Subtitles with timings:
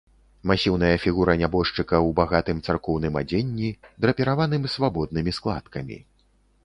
[0.51, 3.69] Масіўная фігура нябожчыка у багатым царкоўным адзенні,
[4.07, 5.97] драпіраваным свабоднымі складкамі.